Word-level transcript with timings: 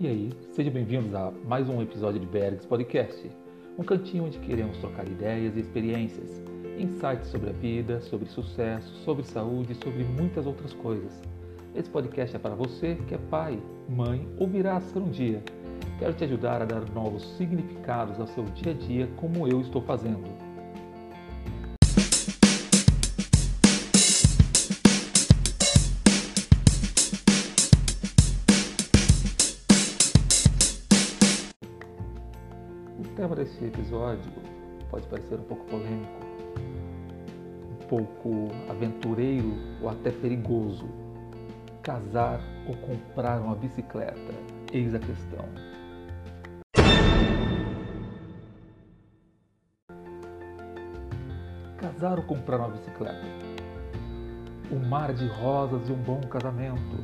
E 0.00 0.08
aí, 0.08 0.30
sejam 0.54 0.72
bem-vindos 0.72 1.14
a 1.14 1.30
mais 1.44 1.68
um 1.68 1.82
episódio 1.82 2.18
de 2.18 2.24
Bergs 2.24 2.66
Podcast, 2.66 3.30
um 3.78 3.82
cantinho 3.82 4.24
onde 4.24 4.38
queremos 4.38 4.78
trocar 4.78 5.06
ideias 5.06 5.54
e 5.54 5.60
experiências, 5.60 6.42
insights 6.78 7.28
sobre 7.28 7.50
a 7.50 7.52
vida, 7.52 8.00
sobre 8.00 8.26
sucesso, 8.26 8.94
sobre 9.04 9.22
saúde 9.24 9.72
e 9.72 9.74
sobre 9.74 10.02
muitas 10.02 10.46
outras 10.46 10.72
coisas. 10.72 11.20
Esse 11.74 11.90
podcast 11.90 12.34
é 12.34 12.38
para 12.38 12.54
você 12.54 12.96
que 13.08 13.14
é 13.14 13.18
pai, 13.18 13.60
mãe 13.90 14.26
ou 14.38 14.48
virá 14.48 14.78
a 14.78 14.80
ser 14.80 15.00
um 15.00 15.10
dia. 15.10 15.42
Quero 15.98 16.14
te 16.14 16.24
ajudar 16.24 16.62
a 16.62 16.64
dar 16.64 16.88
novos 16.94 17.36
significados 17.36 18.18
ao 18.18 18.26
seu 18.26 18.44
dia 18.44 18.72
a 18.72 18.74
dia, 18.74 19.06
como 19.18 19.46
eu 19.46 19.60
estou 19.60 19.82
fazendo. 19.82 20.49
Tema 33.16 33.34
desse 33.34 33.64
episódio 33.64 34.30
pode 34.90 35.06
parecer 35.06 35.34
um 35.34 35.42
pouco 35.42 35.64
polêmico, 35.66 36.20
um 37.70 37.86
pouco 37.86 38.48
aventureiro 38.68 39.52
ou 39.80 39.88
até 39.88 40.10
perigoso. 40.10 40.88
Casar 41.82 42.40
ou 42.68 42.76
comprar 42.76 43.40
uma 43.40 43.54
bicicleta? 43.54 44.34
Eis 44.72 44.94
a 44.94 44.98
questão. 44.98 45.44
Casar 51.78 52.18
ou 52.18 52.24
comprar 52.24 52.58
uma 52.58 52.68
bicicleta? 52.68 53.24
Um 54.70 54.88
mar 54.88 55.12
de 55.12 55.26
rosas 55.26 55.88
e 55.88 55.92
um 55.92 56.02
bom 56.02 56.20
casamento. 56.20 56.98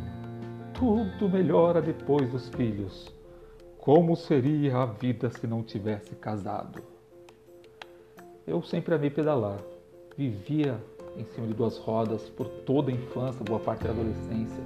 Tudo 0.75 1.29
melhora 1.29 1.81
depois 1.81 2.31
dos 2.31 2.49
filhos 2.51 3.16
como 3.87 4.17
seria 4.17 4.79
a 4.79 4.85
vida 4.85 5.31
se 5.31 5.47
não 5.47 5.63
tivesse 5.63 6.17
casado? 6.17 6.83
Eu 8.45 8.61
sempre 8.61 8.93
amei 8.93 9.11
pedalar. 9.11 9.61
Vivia 10.19 10.77
em 11.17 11.25
cima 11.25 11.47
de 11.47 11.55
duas 11.55 11.79
rodas 11.79 12.29
por 12.31 12.49
toda 12.49 12.91
a 12.91 12.93
infância, 12.93 13.45
boa 13.45 13.61
parte 13.61 13.85
da 13.85 13.91
adolescência. 13.91 14.61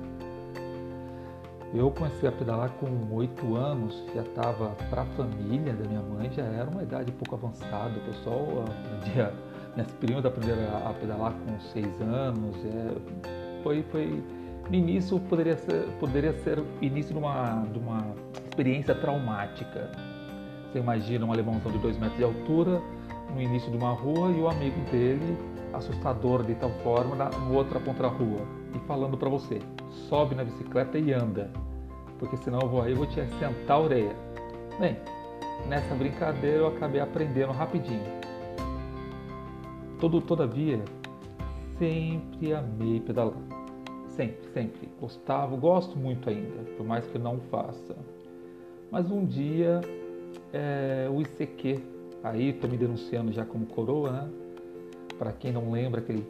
Eu 1.74 1.90
comecei 1.90 2.30
a 2.30 2.32
pedalar 2.32 2.70
com 2.78 3.14
oito 3.14 3.56
anos, 3.56 3.94
já 4.14 4.22
estava 4.22 4.70
para 4.88 5.02
a 5.02 5.06
família 5.08 5.74
da 5.74 5.86
minha 5.86 6.00
mãe, 6.00 6.30
já 6.32 6.44
era 6.44 6.70
uma 6.70 6.82
idade 6.82 7.12
pouco 7.12 7.34
avançada. 7.34 7.98
O 7.98 8.00
pessoal, 8.00 8.64
dia, 9.04 9.34
minhas 9.76 9.92
primas 10.00 10.24
aprenderam 10.24 10.62
a 10.88 10.94
pedalar 10.94 11.34
com 11.34 11.60
seis 11.60 12.00
anos. 12.00 12.56
É, 12.64 13.62
foi, 13.62 13.82
foi, 13.82 14.24
no 14.66 14.74
início 14.74 15.20
poderia 15.20 15.58
ser, 15.58 15.86
poderia 16.00 16.32
ser 16.42 16.64
início 16.80 17.12
de 17.12 17.18
uma, 17.18 17.66
de 17.70 17.78
uma 17.78 18.14
experiência 18.60 18.94
traumática. 18.94 19.90
Você 20.70 20.78
imagina 20.78 21.24
um 21.24 21.32
alemãozão 21.32 21.72
de 21.72 21.78
dois 21.78 21.96
metros 21.96 22.18
de 22.18 22.24
altura 22.24 22.82
no 23.34 23.40
início 23.40 23.70
de 23.70 23.76
uma 23.78 23.92
rua 23.92 24.30
e 24.30 24.40
o 24.40 24.48
amigo 24.48 24.78
dele, 24.90 25.38
assustador 25.72 26.44
de 26.44 26.54
tal 26.56 26.68
forma, 26.82 27.16
na 27.16 27.30
outra 27.50 27.80
ponta 27.80 28.02
da 28.02 28.08
rua 28.08 28.46
e 28.74 28.78
falando 28.80 29.16
para 29.16 29.30
você: 29.30 29.60
sobe 30.08 30.34
na 30.34 30.44
bicicleta 30.44 30.98
e 30.98 31.10
anda, 31.10 31.50
porque 32.18 32.36
senão 32.36 32.60
eu 32.60 32.68
vou 32.68 32.82
aí 32.82 32.92
vou 32.92 33.06
te 33.06 33.14
sentar 33.14 33.78
a 33.78 33.80
orelha. 33.80 34.14
Bem, 34.78 34.98
nessa 35.66 35.94
brincadeira 35.94 36.58
eu 36.58 36.66
acabei 36.66 37.00
aprendendo 37.00 37.52
rapidinho. 37.52 38.20
Todo, 39.98 40.20
todavia, 40.20 40.82
sempre 41.78 42.52
amei 42.52 43.00
pedalar. 43.00 43.40
Sempre, 44.08 44.50
sempre. 44.52 44.88
Gostava, 45.00 45.56
gosto 45.56 45.96
muito 45.98 46.28
ainda, 46.28 46.62
por 46.76 46.84
mais 46.84 47.06
que 47.06 47.18
não 47.18 47.38
faça. 47.50 47.96
Mas 48.90 49.10
um 49.10 49.24
dia 49.24 49.80
é, 50.52 51.08
o 51.10 51.20
ICQ, 51.20 51.80
aí 52.22 52.50
estou 52.50 52.68
me 52.68 52.76
denunciando 52.76 53.32
já 53.32 53.44
como 53.44 53.66
coroa, 53.66 54.10
né? 54.10 54.30
Para 55.18 55.32
quem 55.32 55.52
não 55.52 55.70
lembra, 55.70 56.00
aquele 56.00 56.26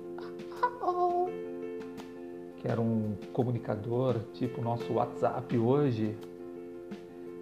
que 2.61 2.69
era 2.69 2.81
um 2.81 3.15
comunicador 3.33 4.19
tipo 4.35 4.61
o 4.61 4.65
nosso 4.65 4.93
WhatsApp 4.93 5.57
hoje, 5.57 6.15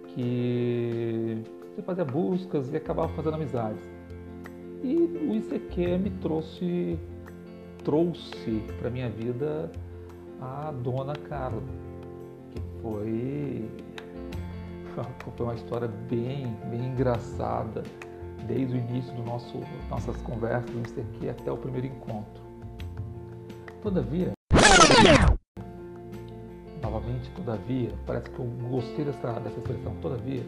que 0.07 1.43
você 1.75 1.81
fazia 1.81 2.05
buscas 2.05 2.71
e 2.73 2.77
acabava 2.77 3.09
fazendo 3.13 3.35
amizades. 3.35 3.83
E 4.81 4.95
o 4.95 5.35
ICQ 5.35 5.97
me 5.97 6.09
trouxe, 6.21 6.97
trouxe 7.83 8.63
para 8.79 8.89
minha 8.89 9.09
vida 9.09 9.69
a 10.41 10.71
dona 10.71 11.13
Carla, 11.13 11.61
que 12.51 12.61
foi 12.81 13.69
foi 15.03 15.45
uma 15.45 15.55
história 15.55 15.87
bem, 15.87 16.47
bem 16.69 16.87
engraçada, 16.87 17.83
desde 18.47 18.75
o 18.75 18.77
início 18.77 19.13
do 19.13 19.23
nosso, 19.23 19.59
nossas 19.89 20.15
conversas 20.21 20.69
no 20.71 20.81
ICQ 20.81 21.29
até 21.29 21.51
o 21.51 21.57
primeiro 21.57 21.87
encontro. 21.87 22.43
Todavia, 23.81 24.31
novamente, 26.81 27.29
todavia, 27.31 27.93
parece 28.05 28.29
que 28.29 28.39
eu 28.39 28.45
gostei 28.69 29.05
dessa, 29.05 29.33
dessa 29.39 29.59
expressão, 29.59 29.95
todavia, 30.01 30.43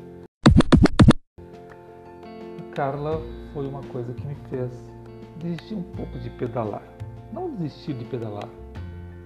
a 2.59 2.75
Carla 2.75 3.21
foi 3.53 3.67
uma 3.67 3.81
coisa 3.83 4.13
que 4.13 4.25
me 4.25 4.35
fez 4.49 4.71
desistir 5.39 5.75
um 5.75 5.83
pouco 5.83 6.17
de 6.19 6.29
pedalar. 6.31 6.83
Não 7.31 7.55
desistir 7.55 7.93
de 7.93 8.05
pedalar, 8.05 8.49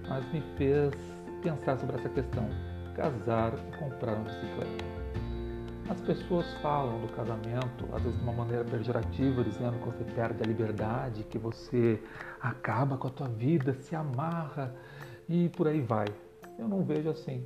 mas 0.08 0.24
me 0.32 0.40
fez 0.56 0.94
pensar 1.42 1.78
sobre 1.78 1.96
essa 1.96 2.08
questão: 2.08 2.48
casar 2.94 3.52
e 3.54 3.76
comprar 3.78 4.14
uma 4.14 4.24
bicicleta. 4.24 4.95
As 5.88 6.00
pessoas 6.00 6.52
falam 6.60 7.00
do 7.00 7.08
casamento, 7.14 7.88
às 7.92 8.02
vezes 8.02 8.18
de 8.18 8.24
uma 8.24 8.32
maneira 8.32 8.64
pejorativa, 8.64 9.44
dizendo 9.44 9.78
que 9.78 9.84
você 9.84 10.04
perde 10.14 10.42
a 10.42 10.46
liberdade, 10.46 11.22
que 11.22 11.38
você 11.38 12.02
acaba 12.40 12.96
com 12.96 13.06
a 13.06 13.10
tua 13.10 13.28
vida, 13.28 13.72
se 13.74 13.94
amarra 13.94 14.74
e 15.28 15.48
por 15.50 15.68
aí 15.68 15.80
vai. 15.80 16.06
Eu 16.58 16.66
não 16.66 16.82
vejo 16.82 17.08
assim, 17.08 17.44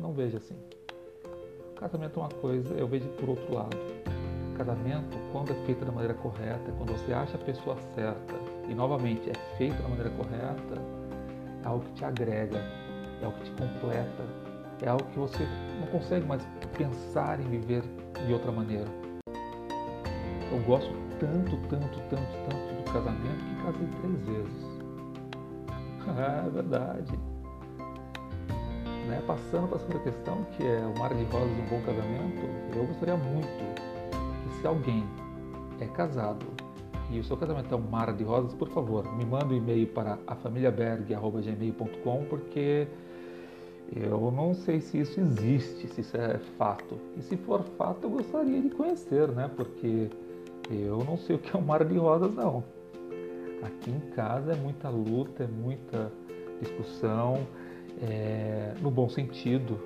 não 0.00 0.12
vejo 0.12 0.36
assim. 0.36 0.56
Casamento 1.78 2.18
é 2.18 2.22
uma 2.22 2.28
coisa, 2.28 2.74
eu 2.74 2.88
vejo 2.88 3.08
por 3.10 3.28
outro 3.28 3.54
lado. 3.54 3.76
Casamento, 4.56 5.16
quando 5.30 5.52
é 5.52 5.66
feito 5.66 5.84
da 5.84 5.92
maneira 5.92 6.14
correta, 6.14 6.72
quando 6.78 6.90
você 6.90 7.12
acha 7.12 7.36
a 7.36 7.40
pessoa 7.40 7.76
certa 7.94 8.34
e 8.68 8.74
novamente 8.74 9.30
é 9.30 9.56
feito 9.56 9.80
da 9.80 9.88
maneira 9.88 10.10
correta, 10.10 10.82
é 11.62 11.68
algo 11.68 11.84
que 11.84 11.92
te 11.92 12.04
agrega, 12.04 12.58
é 13.22 13.24
algo 13.24 13.38
que 13.38 13.44
te 13.44 13.50
completa, 13.52 14.24
é 14.82 14.88
algo 14.88 15.04
que 15.04 15.18
você 15.18 15.46
não 15.78 15.86
consegue 15.86 16.26
mais 16.26 16.42
pensar 16.76 17.40
em 17.40 17.44
viver 17.44 17.82
de 18.26 18.32
outra 18.32 18.52
maneira. 18.52 18.86
Eu 20.52 20.58
gosto 20.64 20.92
tanto, 21.18 21.56
tanto, 21.68 22.00
tanto, 22.08 22.32
tanto 22.48 22.74
do 22.74 22.84
casamento 22.92 23.44
que 23.44 23.54
casei 23.64 23.88
três 24.00 24.20
vezes. 24.26 24.66
é 26.46 26.50
verdade. 26.50 27.18
Né? 29.08 29.22
Passando 29.26 29.68
para 29.68 29.76
a 29.76 29.80
segunda 29.80 30.00
questão, 30.00 30.44
que 30.56 30.64
é 30.64 30.80
o 30.80 30.98
mar 30.98 31.14
de 31.14 31.24
rosas 31.24 31.54
de 31.54 31.62
um 31.62 31.66
bom 31.66 31.80
casamento, 31.82 32.42
eu 32.74 32.86
gostaria 32.86 33.16
muito 33.16 33.46
que 33.46 34.54
se 34.60 34.66
alguém 34.66 35.04
é 35.80 35.86
casado 35.86 36.46
e 37.10 37.20
o 37.20 37.24
seu 37.24 37.36
casamento 37.36 37.72
é 37.72 37.76
um 37.76 37.88
mar 37.88 38.12
de 38.12 38.24
rosas, 38.24 38.52
por 38.54 38.68
favor, 38.68 39.14
me 39.16 39.24
manda 39.24 39.46
um 39.46 39.56
e-mail 39.56 39.86
para 39.86 40.18
afamiliaberg.gmail.com 40.26 42.24
porque 42.28 42.88
eu 43.94 44.32
não 44.32 44.54
sei 44.54 44.80
se 44.80 44.98
isso 44.98 45.20
existe, 45.20 45.86
se 45.88 46.00
isso 46.00 46.16
é 46.16 46.38
fato. 46.58 46.98
E 47.16 47.22
se 47.22 47.36
for 47.36 47.62
fato, 47.78 48.04
eu 48.04 48.10
gostaria 48.10 48.60
de 48.60 48.70
conhecer, 48.70 49.28
né? 49.28 49.50
Porque 49.54 50.08
eu 50.70 51.04
não 51.04 51.16
sei 51.16 51.36
o 51.36 51.38
que 51.38 51.56
é 51.56 51.58
um 51.58 51.62
mar 51.62 51.84
de 51.84 51.96
rosas, 51.96 52.34
não. 52.34 52.64
Aqui 53.62 53.90
em 53.90 54.00
casa 54.10 54.52
é 54.52 54.56
muita 54.56 54.88
luta, 54.88 55.44
é 55.44 55.46
muita 55.46 56.12
discussão, 56.60 57.46
é, 58.02 58.74
no 58.80 58.90
bom 58.90 59.08
sentido, 59.08 59.78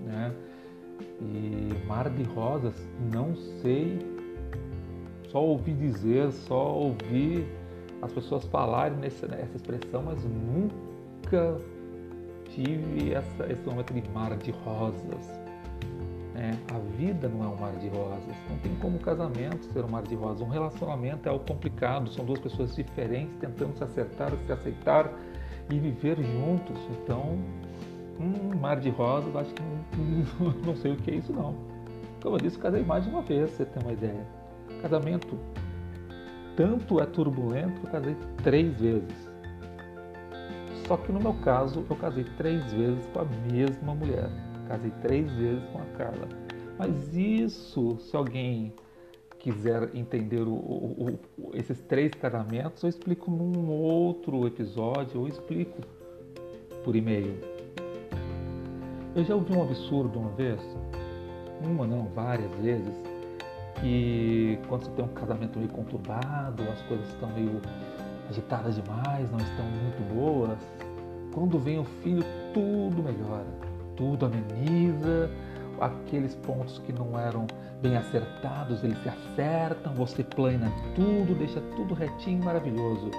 né? 0.00 0.32
E 1.20 1.86
mar 1.86 2.08
de 2.08 2.22
rosas, 2.22 2.74
não 3.12 3.36
sei, 3.60 3.98
só 5.30 5.44
ouvi 5.44 5.72
dizer, 5.72 6.32
só 6.32 6.74
ouvi 6.74 7.46
as 8.00 8.12
pessoas 8.12 8.44
falarem 8.46 8.96
nessa, 8.98 9.26
nessa 9.26 9.56
expressão, 9.56 10.02
mas 10.02 10.24
nunca 10.24 11.58
tive 12.54 13.12
essa, 13.12 13.50
esse 13.50 13.62
momento 13.62 13.92
de 13.92 14.08
mar 14.10 14.36
de 14.36 14.50
rosas. 14.50 15.38
É, 16.34 16.52
a 16.72 16.78
vida 16.96 17.28
não 17.28 17.44
é 17.44 17.48
um 17.48 17.56
mar 17.56 17.72
de 17.76 17.88
rosas. 17.88 18.34
Não 18.48 18.58
tem 18.58 18.74
como 18.76 18.96
um 18.96 19.00
casamento 19.00 19.64
ser 19.72 19.84
um 19.84 19.88
mar 19.88 20.02
de 20.02 20.14
rosas. 20.14 20.40
Um 20.40 20.50
relacionamento 20.50 21.26
é 21.26 21.30
algo 21.30 21.44
complicado. 21.44 22.10
São 22.12 22.24
duas 22.24 22.38
pessoas 22.38 22.74
diferentes 22.76 23.34
tentando 23.40 23.76
se 23.76 23.82
acertar, 23.82 24.32
se 24.46 24.52
aceitar 24.52 25.12
e 25.70 25.78
viver 25.78 26.16
juntos. 26.16 26.78
Então, 27.02 27.38
um 28.20 28.56
mar 28.56 28.78
de 28.78 28.90
rosas, 28.90 29.34
acho 29.34 29.52
que 29.52 29.62
não, 29.62 30.52
não 30.64 30.76
sei 30.76 30.92
o 30.92 30.96
que 30.96 31.10
é 31.10 31.14
isso 31.14 31.32
não. 31.32 31.54
Como 32.22 32.36
eu 32.36 32.40
disse, 32.40 32.58
casei 32.58 32.82
mais 32.82 33.04
de 33.04 33.10
uma 33.10 33.22
vez, 33.22 33.50
você 33.50 33.64
tem 33.64 33.82
uma 33.82 33.92
ideia. 33.92 34.26
Casamento 34.82 35.38
tanto 36.56 37.00
é 37.00 37.06
turbulento 37.06 37.80
que 37.80 37.86
eu 37.86 37.90
casei 37.90 38.16
três 38.42 38.80
vezes. 38.80 39.27
Só 40.88 40.96
que 40.96 41.12
no 41.12 41.20
meu 41.20 41.34
caso, 41.34 41.84
eu 41.88 41.96
casei 41.96 42.24
três 42.38 42.72
vezes 42.72 43.06
com 43.12 43.20
a 43.20 43.24
mesma 43.52 43.94
mulher. 43.94 44.30
casei 44.66 44.90
três 45.02 45.30
vezes 45.32 45.62
com 45.70 45.82
a 45.82 45.84
Carla. 45.98 46.26
Mas 46.78 47.14
isso, 47.14 47.98
se 48.00 48.16
alguém 48.16 48.72
quiser 49.38 49.94
entender 49.94 50.40
o, 50.40 50.54
o, 50.54 51.18
o, 51.36 51.50
esses 51.54 51.78
três 51.82 52.12
casamentos, 52.12 52.82
eu 52.82 52.88
explico 52.88 53.30
num 53.30 53.70
outro 53.70 54.46
episódio, 54.46 55.20
ou 55.20 55.28
explico 55.28 55.78
por 56.82 56.96
e-mail. 56.96 57.38
Eu 59.14 59.24
já 59.24 59.34
ouvi 59.34 59.54
um 59.54 59.62
absurdo 59.62 60.18
uma 60.18 60.30
vez, 60.30 60.60
uma 61.62 61.86
não, 61.86 62.06
várias 62.14 62.50
vezes, 62.60 62.94
que 63.82 64.58
quando 64.68 64.84
você 64.84 64.90
tem 64.92 65.04
um 65.04 65.08
casamento 65.08 65.58
meio 65.58 65.70
conturbado, 65.70 66.62
as 66.62 66.80
coisas 66.82 67.06
estão 67.08 67.28
meio 67.34 67.60
agitadas 68.28 68.74
demais, 68.74 69.30
não 69.30 69.38
estão 69.38 69.64
muito 69.64 70.14
boas, 70.14 70.58
quando 71.32 71.58
vem 71.58 71.78
o 71.78 71.84
filho 72.02 72.24
tudo 72.52 73.02
melhora, 73.02 73.46
tudo 73.96 74.26
ameniza, 74.26 75.30
aqueles 75.80 76.34
pontos 76.34 76.78
que 76.80 76.92
não 76.92 77.18
eram 77.18 77.46
bem 77.80 77.96
acertados, 77.96 78.82
eles 78.82 78.98
se 79.02 79.08
acertam, 79.08 79.94
você 79.94 80.24
plana 80.24 80.72
tudo, 80.94 81.36
deixa 81.38 81.60
tudo 81.76 81.94
retinho, 81.94 82.44
maravilhoso. 82.44 83.10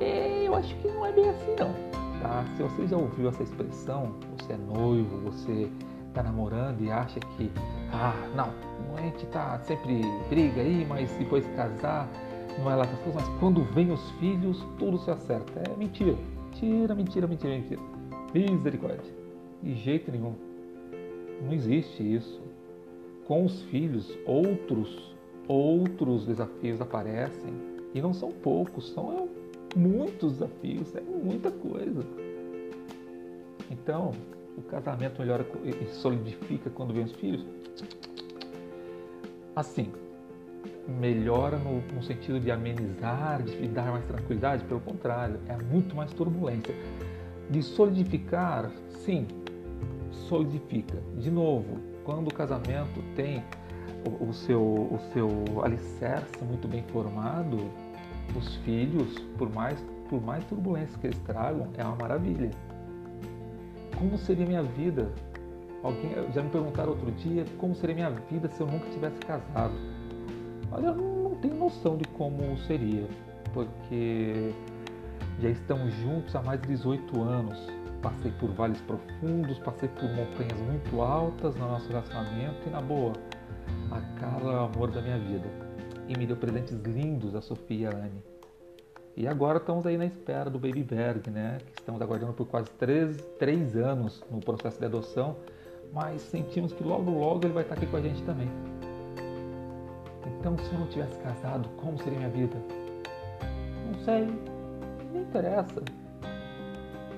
E 0.00 0.44
eu 0.46 0.54
acho 0.54 0.74
que 0.76 0.88
não 0.88 1.04
é 1.04 1.12
bem 1.12 1.28
assim 1.28 1.56
não, 1.58 1.74
tá? 2.20 2.44
Se 2.56 2.62
você 2.62 2.86
já 2.86 2.96
ouviu 2.96 3.28
essa 3.28 3.42
expressão, 3.42 4.14
você 4.38 4.52
é 4.52 4.56
noivo, 4.56 5.18
você 5.30 5.68
está 6.08 6.22
namorando 6.22 6.80
e 6.82 6.90
acha 6.90 7.18
que, 7.20 7.50
ah, 7.92 8.14
não, 8.36 8.50
a 8.96 9.00
gente 9.00 9.26
tá 9.26 9.58
sempre 9.60 10.02
briga 10.28 10.60
aí, 10.60 10.86
mas 10.88 11.10
depois 11.12 11.46
casar 11.56 12.08
não 12.58 12.70
é 12.70 12.76
lá 12.76 12.84
essas 12.84 12.98
coisas, 13.00 13.22
mas 13.22 13.40
quando 13.40 13.62
vem 13.64 13.90
os 13.90 14.10
filhos, 14.12 14.64
tudo 14.78 14.98
se 14.98 15.10
acerta. 15.10 15.60
É 15.60 15.76
mentira, 15.76 16.16
mentira, 16.50 16.94
mentira, 16.94 17.26
mentira, 17.26 17.54
mentira. 17.54 17.80
Misericórdia. 18.34 19.12
De 19.62 19.74
jeito 19.74 20.10
nenhum. 20.10 20.34
Não 21.42 21.52
existe 21.52 22.02
isso. 22.02 22.40
Com 23.26 23.44
os 23.44 23.62
filhos, 23.64 24.16
outros, 24.26 25.14
outros 25.48 26.26
desafios 26.26 26.80
aparecem. 26.80 27.52
E 27.94 28.00
não 28.00 28.12
são 28.12 28.30
poucos, 28.30 28.90
são 28.92 29.28
muitos 29.76 30.32
desafios, 30.32 30.94
é 30.94 31.00
muita 31.00 31.50
coisa. 31.50 32.04
Então, 33.70 34.12
o 34.56 34.62
casamento 34.62 35.20
melhora 35.20 35.46
e 35.64 35.86
solidifica 35.86 36.70
quando 36.70 36.92
vem 36.92 37.04
os 37.04 37.12
filhos. 37.12 37.44
Assim, 39.54 39.92
melhora 40.88 41.56
no, 41.58 41.80
no, 41.94 42.02
sentido 42.02 42.40
de 42.40 42.50
amenizar, 42.50 43.42
de 43.42 43.68
dar 43.68 43.92
mais 43.92 44.04
tranquilidade, 44.04 44.64
pelo 44.64 44.80
contrário, 44.80 45.38
é 45.48 45.56
muito 45.56 45.94
mais 45.94 46.12
turbulência. 46.12 46.74
De 47.48 47.62
solidificar, 47.62 48.70
sim, 49.04 49.26
solidifica. 50.28 50.98
De 51.18 51.30
novo, 51.30 51.78
quando 52.04 52.28
o 52.28 52.34
casamento 52.34 53.02
tem 53.14 53.42
o, 54.06 54.28
o, 54.28 54.32
seu, 54.32 54.60
o 54.60 54.98
seu 55.12 55.64
alicerce 55.64 56.44
muito 56.44 56.66
bem 56.66 56.82
formado, 56.84 57.58
os 58.34 58.56
filhos, 58.56 59.18
por 59.38 59.52
mais, 59.52 59.78
por 60.08 60.20
mais 60.22 60.44
turbulência 60.46 60.98
que 60.98 61.06
eles 61.06 61.18
tragam, 61.20 61.68
é 61.76 61.84
uma 61.84 61.96
maravilha. 61.96 62.50
Como 63.96 64.16
seria 64.18 64.46
minha 64.46 64.62
vida? 64.62 65.12
Alguém 65.82 66.12
já 66.32 66.42
me 66.42 66.50
perguntaram 66.50 66.90
outro 66.90 67.10
dia 67.12 67.44
como 67.58 67.74
seria 67.74 67.94
minha 67.94 68.10
vida 68.10 68.48
se 68.48 68.60
eu 68.60 68.66
nunca 68.66 68.88
tivesse 68.90 69.18
casado. 69.20 69.74
Olha, 70.72 70.86
eu 70.86 70.94
não 70.94 71.34
tenho 71.36 71.56
noção 71.56 71.96
de 71.96 72.04
como 72.08 72.56
seria, 72.66 73.06
porque 73.52 74.52
já 75.40 75.48
estamos 75.48 75.92
juntos 75.94 76.34
há 76.34 76.42
mais 76.42 76.60
de 76.60 76.68
18 76.68 77.20
anos 77.22 77.82
passei 78.02 78.32
por 78.32 78.50
vales 78.50 78.80
profundos, 78.80 79.58
passei 79.60 79.88
por 79.88 80.08
montanhas 80.10 80.60
muito 80.60 81.00
altas 81.00 81.54
no 81.54 81.68
nosso 81.68 81.88
relacionamento 81.88 82.66
e 82.66 82.70
na 82.70 82.82
boa, 82.82 83.12
a 83.90 84.00
Carla 84.18 84.52
é 84.52 84.56
o 84.56 84.64
amor 84.64 84.90
da 84.90 85.00
minha 85.00 85.18
vida. 85.18 85.48
E 86.08 86.18
me 86.18 86.26
deu 86.26 86.36
presentes 86.36 86.76
lindos 86.82 87.34
a 87.34 87.40
Sofia 87.40 87.78
e 87.78 87.86
a 87.86 87.96
Anne. 87.96 88.22
E 89.16 89.28
agora 89.28 89.58
estamos 89.58 89.86
aí 89.86 89.96
na 89.96 90.06
espera 90.06 90.50
do 90.50 90.58
Baby 90.58 90.82
Berg, 90.82 91.30
né? 91.30 91.58
Que 91.64 91.80
estamos 91.80 92.02
aguardando 92.02 92.32
por 92.32 92.46
quase 92.46 92.70
três, 92.70 93.16
três 93.38 93.76
anos 93.76 94.22
no 94.30 94.40
processo 94.40 94.78
de 94.78 94.86
adoção, 94.86 95.36
mas 95.92 96.22
sentimos 96.22 96.72
que 96.72 96.82
logo 96.82 97.10
logo 97.10 97.46
ele 97.46 97.52
vai 97.52 97.62
estar 97.62 97.76
aqui 97.76 97.86
com 97.86 97.96
a 97.96 98.00
gente 98.00 98.22
também. 98.24 98.48
Então, 100.26 100.56
se 100.58 100.72
eu 100.72 100.78
não 100.80 100.86
tivesse 100.86 101.18
casado, 101.18 101.68
como 101.76 101.98
seria 101.98 102.18
minha 102.18 102.30
vida? 102.30 102.56
Não 103.86 103.98
sei, 104.04 104.26
não 105.12 105.20
interessa. 105.20 105.82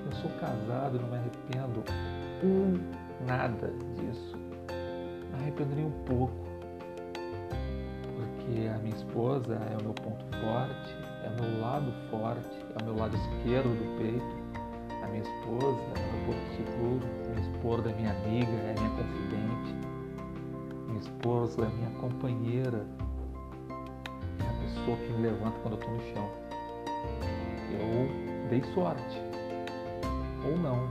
Eu 0.05 0.11
sou 0.11 0.29
casado, 0.39 0.99
não 0.99 1.09
me 1.09 1.17
arrependo 1.17 1.83
um 2.43 3.25
nada 3.25 3.71
disso. 3.95 4.37
Me 5.31 5.41
arrependo 5.41 5.75
nem 5.75 5.85
um 5.85 6.03
pouco. 6.05 6.33
Porque 8.15 8.67
a 8.67 8.77
minha 8.79 8.95
esposa 8.95 9.55
é 9.55 9.77
o 9.79 9.83
meu 9.83 9.93
ponto 9.93 10.25
forte, 10.37 10.95
é 11.23 11.29
o 11.29 11.41
meu 11.41 11.61
lado 11.61 11.91
forte, 12.11 12.65
é 12.77 12.83
o 12.83 12.85
meu 12.85 12.95
lado 12.95 13.15
esquerdo 13.15 13.69
do 13.69 13.97
peito. 13.97 14.45
A 15.03 15.07
minha 15.07 15.23
esposa 15.23 15.79
é 15.95 15.99
o 15.99 16.13
meu 16.13 16.25
porto 16.25 16.47
seguro, 16.55 17.07
minha 17.29 17.49
esposa 17.49 17.89
é 17.89 17.93
minha 17.95 18.11
amiga, 18.11 18.51
é 18.51 18.75
minha 18.77 18.89
confidente. 18.89 19.94
Minha 20.95 21.07
esposa 21.07 21.61
é 21.61 21.67
minha 21.67 21.89
companheira, 21.99 22.87
é 24.39 24.43
a 24.43 24.61
pessoa 24.61 24.95
que 24.95 25.11
me 25.11 25.23
levanta 25.23 25.59
quando 25.59 25.73
eu 25.73 25.79
estou 25.79 25.93
no 25.93 26.01
chão. 26.13 26.31
Eu 27.73 28.49
dei 28.49 28.63
sorte 28.73 29.21
ou 30.45 30.57
não. 30.57 30.87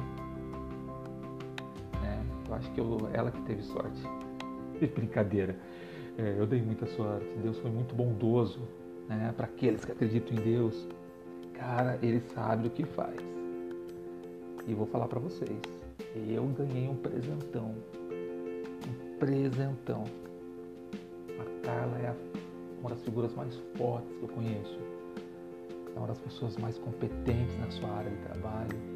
É, 2.05 2.21
eu 2.51 2.55
acho 2.55 2.71
que 2.73 2.81
eu, 2.83 2.99
ela 3.15 3.31
que 3.31 3.41
teve 3.45 3.63
sorte. 3.63 4.03
Brincadeira. 4.95 5.57
É, 6.19 6.37
eu 6.39 6.47
dei 6.47 6.61
muita 6.61 6.85
sorte. 6.85 7.27
Deus 7.43 7.59
foi 7.61 7.71
muito 7.71 7.95
bondoso 7.95 8.61
né, 9.09 9.33
para 9.35 9.47
aqueles 9.47 9.87
que 9.87 9.93
acreditam 9.93 10.37
em 10.37 10.43
Deus. 10.43 10.87
Cara, 11.55 11.99
Ele 12.03 12.21
sabe 12.35 12.69
o 12.69 12.71
que 12.71 12.85
faz. 12.85 13.17
E 14.67 14.75
vou 14.75 14.87
falar 14.87 15.09
para 15.09 15.19
vocês. 15.19 15.63
Eu 16.15 16.45
ganhei 16.49 16.89
um 16.89 16.97
presentão. 16.97 17.75
Presentão. 19.19 20.05
A 21.39 21.67
Carla 21.67 21.99
é 21.99 22.15
uma 22.81 22.91
das 22.91 23.03
figuras 23.03 23.35
mais 23.35 23.55
fortes 23.77 24.11
que 24.17 24.23
eu 24.23 24.29
conheço. 24.29 24.79
É 25.95 25.99
uma 25.99 26.09
das 26.09 26.19
pessoas 26.19 26.57
mais 26.57 26.79
competentes 26.79 27.59
na 27.59 27.71
sua 27.71 27.91
área 27.91 28.11
de 28.11 28.17
trabalho 28.19 28.95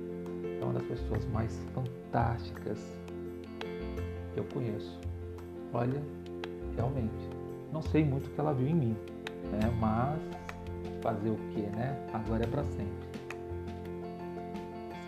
é 0.60 0.64
uma 0.64 0.74
das 0.74 0.82
pessoas 0.84 1.24
mais 1.26 1.56
fantásticas 1.74 2.78
que 4.32 4.40
eu 4.40 4.44
conheço. 4.52 4.98
Olha, 5.72 6.02
realmente, 6.74 7.28
não 7.72 7.82
sei 7.82 8.04
muito 8.04 8.26
o 8.26 8.30
que 8.30 8.40
ela 8.40 8.52
viu 8.52 8.68
em 8.68 8.74
mim, 8.74 8.96
né? 9.50 9.70
mas 9.78 10.20
fazer 11.02 11.30
o 11.30 11.36
que, 11.52 11.60
né? 11.60 11.96
Agora 12.12 12.44
é 12.44 12.46
para 12.46 12.64
sempre. 12.64 13.08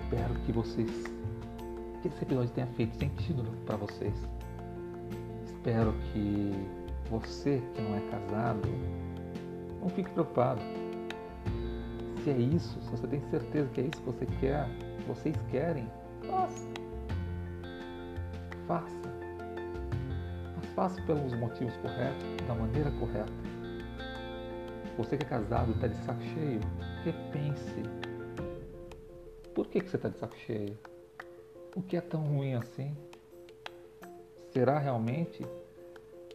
Espero 0.04 0.34
que 0.46 0.52
vocês, 0.52 0.90
que 2.02 2.08
esse 2.08 2.22
episódio 2.22 2.50
tenha 2.50 2.66
feito 2.68 2.96
sentido 2.96 3.44
para 3.64 3.76
vocês. 3.76 4.14
Espero 5.60 5.92
que 6.10 6.52
você 7.10 7.62
que 7.74 7.82
não 7.82 7.94
é 7.94 8.00
casado, 8.10 8.66
não 9.78 9.90
fique 9.90 10.08
preocupado. 10.08 10.62
Se 12.24 12.30
é 12.30 12.38
isso, 12.38 12.80
se 12.80 12.90
você 12.90 13.06
tem 13.06 13.20
certeza 13.28 13.68
que 13.68 13.82
é 13.82 13.84
isso 13.84 14.00
que 14.00 14.06
você 14.06 14.26
quer, 14.40 14.66
vocês 15.06 15.36
querem, 15.50 15.86
faça. 16.26 16.66
Faça. 18.66 19.10
Mas 20.56 20.66
faça 20.74 21.02
pelos 21.02 21.34
motivos 21.34 21.76
corretos, 21.76 22.46
da 22.48 22.54
maneira 22.54 22.90
correta. 22.92 23.30
Você 24.96 25.18
que 25.18 25.26
é 25.26 25.28
casado 25.28 25.72
e 25.72 25.74
está 25.74 25.88
de 25.88 25.96
saco 26.06 26.22
cheio, 26.22 26.60
repense. 27.04 27.82
Por 29.54 29.66
que, 29.66 29.80
que 29.82 29.90
você 29.90 29.96
está 29.96 30.08
de 30.08 30.18
saco 30.18 30.36
cheio? 30.38 30.78
O 31.76 31.82
que 31.82 31.98
é 31.98 32.00
tão 32.00 32.22
ruim 32.22 32.54
assim? 32.54 32.96
Será 34.52 34.78
realmente 34.78 35.46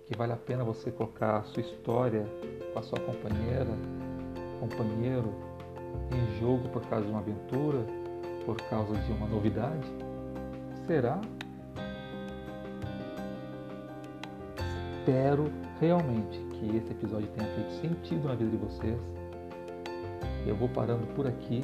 que 0.05 0.15
vale 0.17 0.33
a 0.33 0.37
pena 0.37 0.63
você 0.63 0.91
colocar 0.91 1.37
a 1.37 1.43
sua 1.43 1.61
história 1.61 2.25
com 2.73 2.79
a 2.79 2.83
sua 2.83 2.99
companheira, 2.99 3.75
companheiro, 4.59 5.33
em 6.11 6.39
jogo 6.39 6.69
por 6.69 6.85
causa 6.87 7.05
de 7.05 7.11
uma 7.11 7.19
aventura? 7.19 7.85
por 8.45 8.55
causa 8.69 8.93
de 8.95 9.11
uma 9.11 9.27
novidade? 9.27 9.87
Será? 10.85 11.19
Espero 14.99 15.51
realmente 15.79 16.39
que 16.51 16.77
esse 16.77 16.91
episódio 16.91 17.27
tenha 17.29 17.49
feito 17.53 17.71
sentido 17.81 18.27
na 18.27 18.35
vida 18.35 18.51
de 18.51 18.57
vocês. 18.57 18.99
Eu 20.47 20.55
vou 20.55 20.69
parando 20.69 21.05
por 21.07 21.27
aqui. 21.27 21.61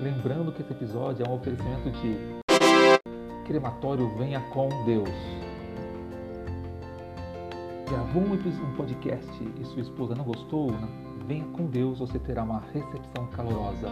Lembrando 0.00 0.52
que 0.52 0.62
esse 0.62 0.72
episódio 0.72 1.24
é 1.26 1.28
um 1.28 1.34
oferecimento 1.34 1.90
de 1.90 2.39
Crematório 3.50 4.08
Venha 4.16 4.38
com 4.52 4.68
Deus. 4.84 5.10
Gravou 7.88 8.22
um 8.22 8.76
podcast 8.76 9.28
e 9.60 9.64
sua 9.64 9.80
esposa 9.80 10.14
não 10.14 10.22
gostou? 10.22 10.70
Venha 11.26 11.44
com 11.46 11.66
Deus, 11.66 11.98
você 11.98 12.16
terá 12.20 12.44
uma 12.44 12.60
recepção 12.72 13.26
calorosa. 13.34 13.88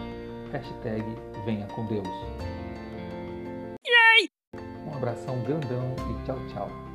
Hashtag 0.53 1.05
Venha 1.45 1.67
com 1.75 1.85
Deus. 1.87 2.07
abração 4.95 5.43
grandão 5.43 5.97
e 6.09 6.25
tchau, 6.25 6.39
tchau. 6.47 6.88